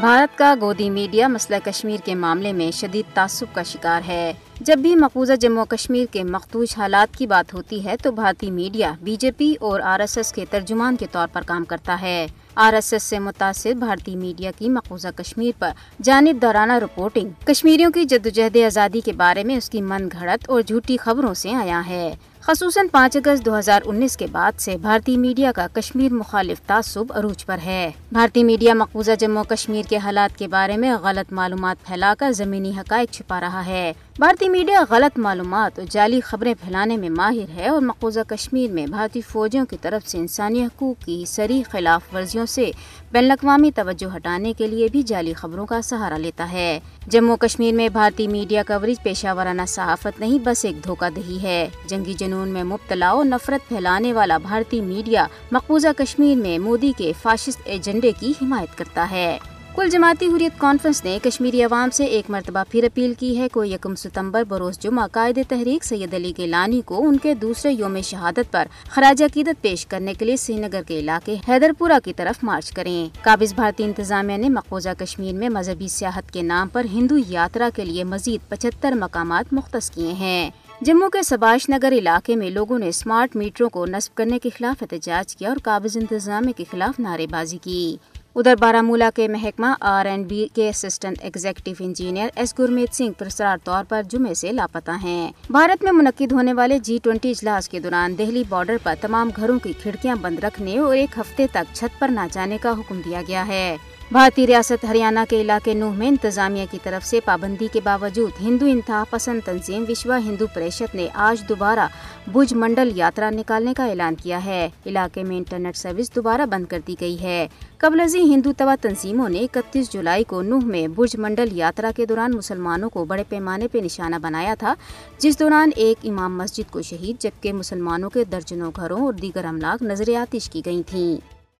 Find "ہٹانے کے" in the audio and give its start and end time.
44.16-44.66